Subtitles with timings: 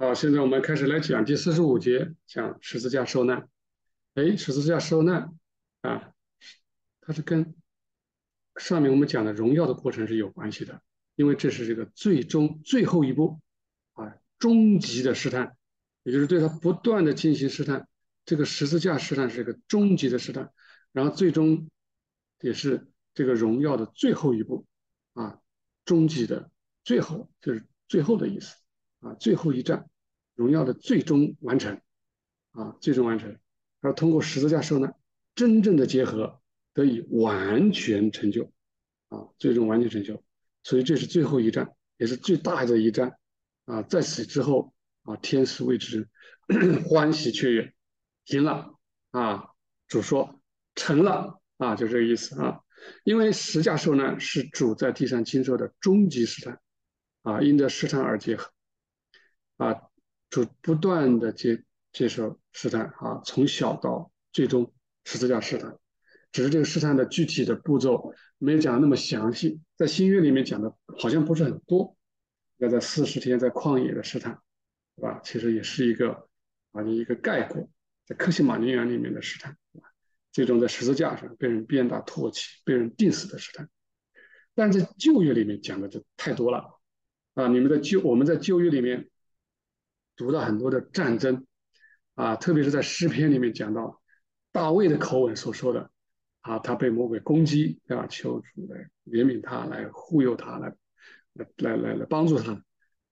[0.00, 3.48] 好，现在我们开始来讲第四十五节，讲十字架受难。
[4.14, 5.36] 哎，十字架受难
[5.80, 6.12] 啊，
[7.00, 7.56] 它是跟
[8.58, 10.80] 上面我们讲的荣耀的过程是有关系的，
[11.16, 13.40] 因为这是这个最终最后一步
[13.94, 15.56] 啊，终极的试探，
[16.04, 17.88] 也就是对他不断的进行试探。
[18.24, 20.52] 这个十字架试探是一个终极的试探，
[20.92, 21.68] 然后最终
[22.40, 24.64] 也是这个荣耀的最后一步
[25.14, 25.40] 啊，
[25.84, 26.52] 终极的
[26.84, 28.54] 最后就是最后的意思。
[29.00, 29.88] 啊，最后一战，
[30.38, 31.80] 荣耀的最终完成，
[32.52, 33.36] 啊，最终完成，
[33.80, 34.94] 而通过十字架受难，
[35.34, 36.40] 真正的结合
[36.72, 38.52] 得以完全成就，
[39.08, 40.22] 啊，最终完全成就，
[40.62, 43.18] 所以这是最后一战，也是最大的一战，
[43.64, 46.08] 啊，在此之后，啊，天使为之
[46.86, 47.74] 欢喜雀跃，
[48.26, 48.78] 赢了，
[49.10, 49.48] 啊，
[49.88, 50.40] 主说
[50.76, 52.60] 成了，啊，就这个意思啊，
[53.02, 56.60] 因为十架受难是主在地上经受的终极试探，
[57.22, 58.52] 啊，因着试探而结合。
[59.56, 59.87] 啊，
[60.30, 64.72] 主不断的接接受试探啊，从小到最终
[65.04, 65.78] 十字架试探，
[66.32, 71.96] 只是这个试探的具体的步骤没有讲的那么详细，在新约里面讲的好像不是很多。
[72.58, 74.38] 要在四十天在旷野的试探，
[74.96, 75.20] 对吧？
[75.24, 76.28] 其实也是一个
[76.72, 77.70] 啊一个概括，
[78.04, 79.56] 在克西马尼园里面的试探，
[80.32, 83.68] 最终在十字架上被人鞭打唾弃、被人钉死的试探。
[84.54, 86.80] 但在旧约里面讲的就太多了
[87.34, 87.48] 啊！
[87.48, 89.08] 你们在旧我们在旧约里面。
[90.18, 91.46] 读到很多的战争，
[92.16, 94.02] 啊，特别是在诗篇里面讲到
[94.52, 95.90] 大卫的口吻所说的，
[96.40, 98.06] 啊，他被魔鬼攻击，对吧？
[98.08, 100.74] 求主来怜悯他，来护佑他，来
[101.34, 102.62] 来来来来帮助他，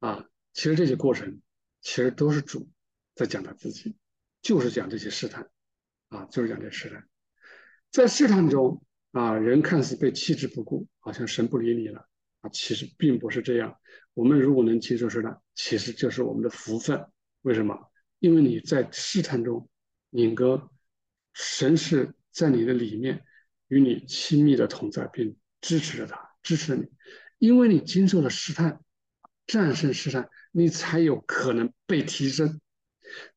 [0.00, 1.40] 啊，其实这些过程，
[1.80, 2.68] 其实都是主
[3.14, 3.96] 在讲他自己，
[4.42, 5.50] 就是讲这些试探，
[6.10, 7.08] 啊，就是讲这些试探，
[7.90, 12.06] 在试探中，啊，人看似被弃之不顾，好像神不理你了。
[12.42, 13.76] 啊，其实并不是这样。
[14.20, 17.06] 我们如果能接受试探，其实就是我们的福分。
[17.40, 17.90] 为什么？
[18.18, 19.66] 因为你在试探中，
[20.10, 20.70] 拧哥，
[21.32, 23.24] 神是在你的里面
[23.68, 26.86] 与你亲密的同在，并支持着他，支持你。
[27.38, 28.84] 因为你经受了试探，
[29.46, 32.60] 战胜试探，你才有可能被提升。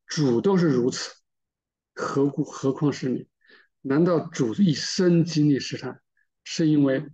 [0.06, 1.13] 主都是如此，
[1.94, 3.25] 何故何况是你？
[3.80, 6.02] 难道主一生经历试探，
[6.44, 7.07] 是因为？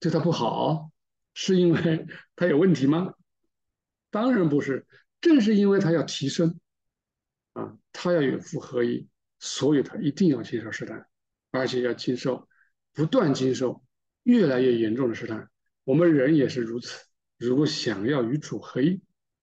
[0.00, 0.90] 对他不好，
[1.40, 2.04] 是因为
[2.34, 3.14] 他有问题吗？
[4.10, 4.88] 当然不是，
[5.20, 6.58] 正是因为他要提升，
[7.52, 11.06] 啊，他要与父合一，所以他一定要接受试探，
[11.52, 12.48] 而且要经受，
[12.92, 13.84] 不断经受
[14.24, 15.48] 越来越严重的试探。
[15.84, 17.06] 我们人也是如此。
[17.36, 19.00] 如果想要与主合一，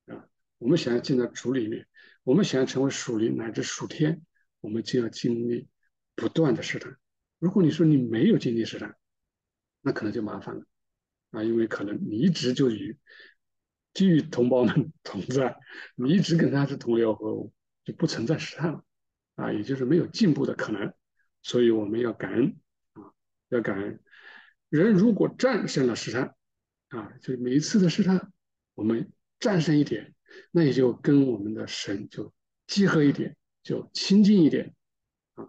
[0.08, 1.88] 啊，我们想要进到主里面，
[2.24, 4.22] 我们想要成为属灵乃至属天，
[4.60, 5.70] 我们就要经历
[6.14, 6.98] 不断的试探。
[7.40, 8.98] 如果你说你没有经历试探，
[9.80, 10.66] 那可能就麻烦了，
[11.36, 12.98] 啊，因为可能你一直就与，
[13.94, 15.58] 就与同胞们 同在，
[15.96, 17.52] 你一直跟他是同流合污，
[17.84, 18.84] 就不存在试探了，
[19.36, 20.94] 啊，也就是没有进步的可能，
[21.42, 22.56] 所以我们要感恩，
[22.94, 23.12] 啊，
[23.50, 24.00] 要感恩。
[24.70, 26.34] 人如果战胜了试探，
[26.88, 28.32] 啊，就是每一次的试探，
[28.74, 30.16] 我们战胜一点，
[30.52, 32.34] 那也就跟我们的神就
[32.66, 34.74] 结合一点，就亲近一点，
[35.34, 35.48] 啊，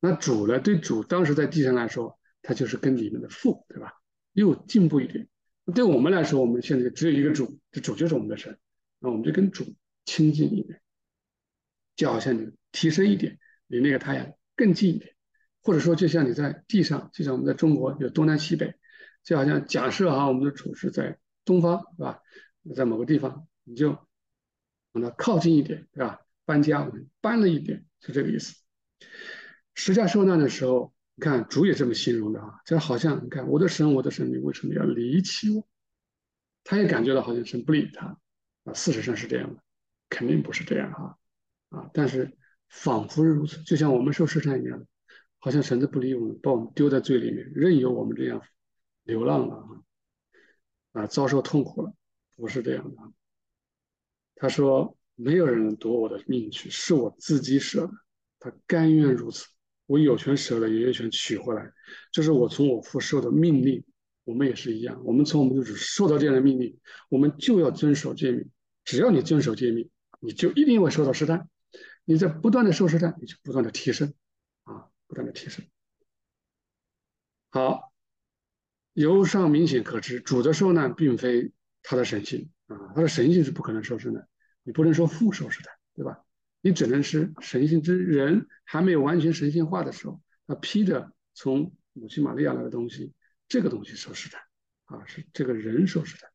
[0.00, 0.58] 那主呢？
[0.60, 2.18] 对主当时在地上来说。
[2.48, 3.92] 他就是跟你们的父，对吧？
[4.36, 5.26] 又进步一点。
[5.74, 8.58] 对我们来说，我们现在只有一个主，这主就是我们的神。
[8.98, 9.74] 那我们就跟主
[10.04, 10.80] 亲近一点，
[11.96, 15.16] 就好像你提升一点，离那个太阳更近一点。
[15.62, 18.74] 或者说，就像你在地上，就像我们在中国有东南西北，
[19.24, 22.20] 就好像假设啊，我们的主是在东方，对吧？
[22.74, 26.20] 在某个地方，你就往那靠近一点，对吧？
[26.44, 28.54] 搬家，我们搬了一点，是这个意思。
[29.74, 30.92] 十架受难的时候。
[31.18, 35.66] 你看主也这么形容的啊，就好像你看我的神，我的神，你为什么要离弃我？
[36.62, 38.18] 他也感觉到好像神不理他
[38.64, 38.74] 啊。
[38.74, 39.62] 事实上是这样的，
[40.10, 41.18] 肯定不是这样哈
[41.70, 41.90] 啊。
[41.94, 42.36] 但是
[42.68, 44.86] 仿佛是如此，就像我们受试探一样，
[45.38, 48.42] 好像神都不理我们，把我们丢在罪里面，任由我们这样
[49.04, 49.56] 流浪了
[50.92, 51.94] 啊啊，遭受痛苦了，
[52.36, 53.02] 不是这样的。
[54.34, 57.92] 他说没有人能夺我的命去，是我自己舍的，
[58.38, 59.46] 他甘愿如此。
[59.86, 61.72] 我有权舍了，也有权取回来，
[62.12, 63.84] 这是我从我父受的命令。
[64.24, 66.76] 我们也是一样，我们从我们的主受到这样的命令，
[67.08, 68.50] 我们就要遵守诫命。
[68.84, 69.88] 只要你遵守诫命，
[70.18, 71.48] 你就一定会受到试探。
[72.04, 74.12] 你在不断的受试探，你就不断的提升，
[74.64, 75.64] 啊，不断的提升。
[77.50, 77.92] 好，
[78.94, 81.52] 由上明显可知，主的受难并非
[81.84, 84.28] 他的神性啊，他的神性是不可能受试的。
[84.64, 86.25] 你不能说父受试探，对吧？
[86.66, 93.12] 你只能是神性之人还没有完全神性化的时候，他披着从母亲玛利亚来的东西，
[93.46, 94.42] 这个东西受试探，
[94.86, 96.28] 啊，是这个人受试探。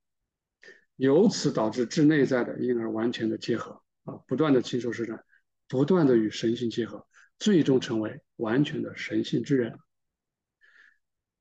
[0.96, 5.22] 由此导致至内在的因而完全的结合啊，不断的亲受试探，
[5.68, 7.06] 不断的与神性结合，
[7.38, 9.78] 最终成为完全的神性之人。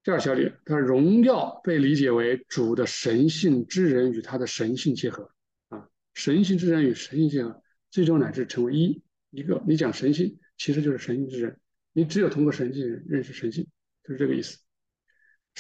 [0.03, 5.31] 第二小点，他荣耀被理解为主的神性之人与他的神性结合
[5.69, 9.63] 啊，神性之人与神性结合，最终乃至成为一一个。
[9.67, 11.61] 你讲神性，其实就是神性之人。
[11.93, 13.67] 你只有通过神性认识神性，
[14.05, 14.59] 就是这个意思。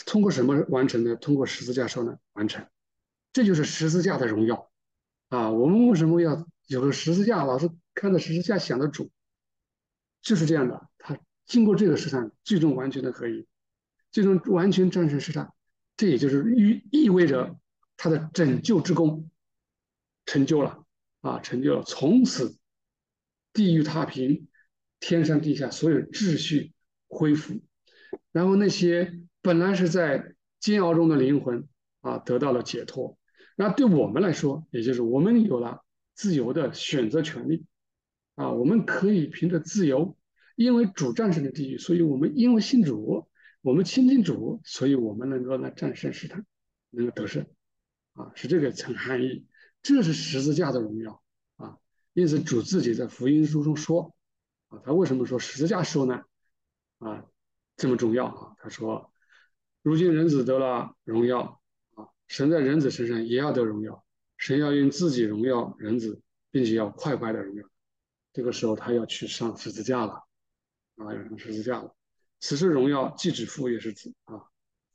[0.06, 1.17] 通过什么完成的？
[1.17, 2.67] 通过十字架受难完成。
[3.32, 4.71] 这就是十字架的荣耀
[5.29, 5.50] 啊！
[5.50, 7.44] 我们为什么要有个十字架？
[7.44, 9.11] 老是看到十字架想到主，
[10.23, 10.88] 就是这样的。
[10.99, 13.47] 他经过这个试探，最终完全的合一。
[14.12, 15.53] 最终完全战胜试探，
[15.97, 17.56] 这也就是意意味着
[17.97, 19.31] 他的拯救之功
[20.27, 20.85] 成就了
[21.20, 22.58] 啊，成就了，从此
[23.52, 24.49] 地狱踏平，
[24.99, 26.72] 天上地下所有秩序
[27.08, 27.61] 恢复，
[28.32, 31.69] 然后那些本来是在煎熬中的灵魂
[32.00, 33.19] 啊得到了解脱，
[33.56, 35.84] 那对我们来说，也就是我们有了
[36.14, 37.64] 自由的选择权利
[38.34, 40.17] 啊，我们可以凭着自由，
[40.56, 43.28] 因为主战胜了地狱，所以我们因为信主。
[43.62, 46.46] 我们亲近主，所以我们能够来战胜试探，
[46.88, 47.44] 能够得胜，
[48.14, 49.44] 啊，是这个层含义。
[49.82, 51.23] 这是十字架的荣耀
[51.56, 51.79] 啊！
[52.12, 54.15] 因此主自己在福音书中说，
[54.69, 56.25] 啊，他为什么说十字架受难
[56.99, 57.25] 啊
[57.77, 58.55] 这么重要啊？
[58.59, 59.12] 他说，
[59.82, 61.61] 如今人子得了荣耀
[61.94, 64.05] 啊，神在人子身上也要得荣耀，
[64.37, 67.67] 神要用自己荣耀人子，并且要快快的荣耀。
[68.32, 70.25] 这个时候他要去上十字架了，
[70.97, 71.94] 啊，要上十字架了。
[72.38, 74.44] 此时荣耀既指父也是子啊，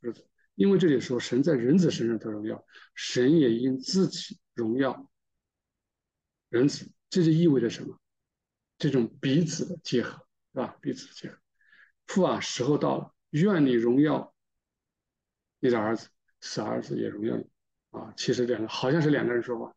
[0.02, 0.26] 是子。
[0.56, 5.08] 因为这里说神在人子身上得荣耀，神也因自己荣耀
[6.50, 8.00] 人子，这就意味着什么？
[8.80, 10.76] 这种彼此的结合，是吧？
[10.82, 11.38] 彼此的结合。
[12.08, 14.34] 父啊，时候到了，愿你荣耀
[15.60, 16.10] 你的儿子，
[16.42, 17.46] 死儿子也荣耀你
[17.92, 18.14] 啊。
[18.18, 19.76] 其实两个好像是两个人说话，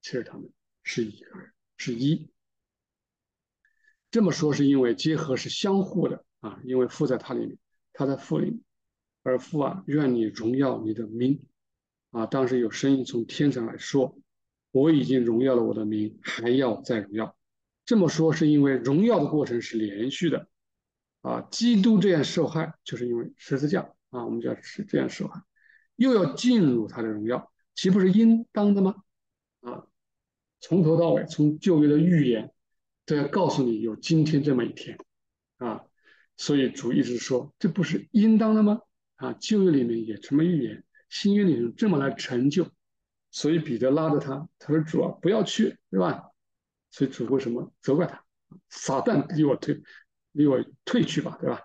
[0.00, 0.48] 其实他们
[0.84, 2.30] 是一个人，是一。
[4.10, 6.24] 这么说是因为结合是相互的。
[6.40, 7.58] 啊，因为父在他里面，
[7.94, 8.62] 他在父里，
[9.22, 11.42] 而父啊，愿你荣耀你的名。
[12.14, 14.16] 啊，当时有声音从天上来说
[14.70, 17.36] ：“我已经荣耀了我的名，还要再荣耀。”
[17.84, 20.48] 这么说是因为荣耀的过程是连续的。
[21.22, 23.80] 啊，基督这样受害，就是因为十字架
[24.10, 25.42] 啊，我们叫是这样受害，
[25.96, 28.94] 又要进入他的荣耀，岂不是应当的吗？
[29.62, 29.86] 啊，
[30.60, 32.52] 从头到尾，从旧约的预言
[33.06, 34.98] 都要告诉你有今天这么一天
[35.56, 35.82] 啊。
[36.36, 38.82] 所以主一直说，这不是应当的吗？
[39.16, 40.84] 啊，旧约里面也这么预言，
[41.14, 42.66] 新约里这么来成就。
[43.30, 46.24] 所以彼得拉着他，他说：“主啊，不要去，对吧？”
[46.90, 48.24] 所以主为什么责怪他？
[48.68, 49.80] 撒旦离我退，
[50.32, 51.60] 离我退去吧，对吧？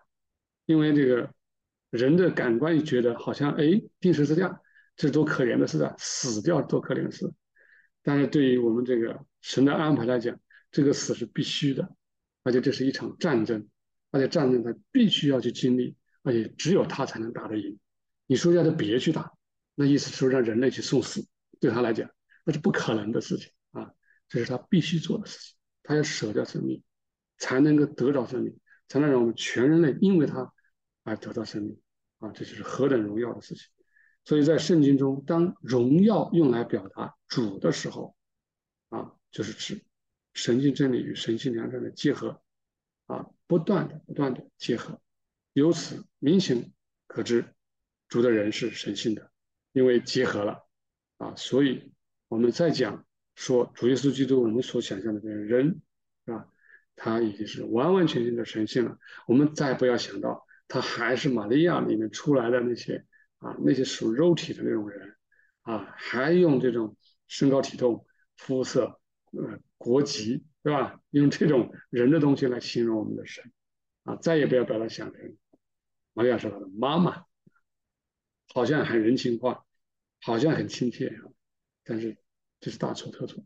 [0.65, 1.33] 因为这个
[1.89, 4.61] 人的感官觉得好像，哎，钉十字架，
[4.95, 7.31] 这多可怜的事啊，死掉多可怜的事。
[8.03, 10.39] 但是对于我们这个神的安排来讲，
[10.71, 11.89] 这个死是必须的，
[12.43, 13.67] 而且这是一场战争。
[14.11, 17.77] 而且战争他必须要去经历，而且只有他才能打得赢。
[18.25, 19.31] 你说叫他别去打，
[19.79, 21.25] 那意思是让人类去送死，
[21.61, 22.11] 对他来讲
[22.43, 23.93] 那是不可能的事情啊！
[24.27, 26.83] 这是他必须做的事情，他要舍掉生命，
[27.37, 28.59] 才能够得到生命，
[28.89, 30.51] 才能让我们全人类因为他
[31.03, 31.79] 而得到生命
[32.17, 32.29] 啊！
[32.31, 33.67] 这就是何等荣耀的事情！
[34.25, 38.17] 所以在圣经中，当荣耀用来表达主的时候，
[38.89, 39.81] 啊，就是指
[40.33, 42.41] 神性真理与神性良善的结合。
[43.05, 45.01] 啊，不断的、不断的结合，
[45.53, 46.71] 由此明显
[47.07, 47.55] 可知，
[48.07, 49.28] 主的人是神性的，
[49.71, 50.65] 因为结合了
[51.17, 51.91] 啊，所以
[52.27, 55.81] 我们再讲说主耶稣基督，我们所想象的这个人，
[56.25, 56.47] 是吧？
[56.95, 58.97] 他已经是完完全全的神性了。
[59.27, 63.05] 我们再不要想到他还是玛利亚里面出来的那些
[63.37, 65.15] 啊，那些属肉体的那种人
[65.61, 66.97] 啊，还用这种
[67.27, 68.05] 身高体重、
[68.37, 68.99] 肤色、
[69.31, 70.45] 呃国籍。
[70.61, 70.99] 对吧？
[71.11, 73.49] 用这种人的东西来形容我们的神，
[74.03, 75.37] 啊，再也不要把它想成
[76.13, 77.23] 玛利亚是他的妈妈，
[78.53, 79.65] 好像很人情化，
[80.21, 81.31] 好像很亲切啊，
[81.83, 82.17] 但是
[82.59, 83.43] 这是大错特错，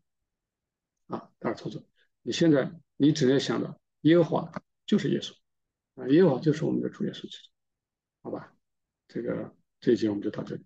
[1.07, 1.87] 啊，大错特错。
[2.21, 5.33] 你现在你只能想到耶和华就是耶稣，
[5.95, 7.49] 啊，耶和华就是我们的主耶稣基督，
[8.23, 8.55] 好吧？
[9.07, 10.65] 这个这一节我们就到这里。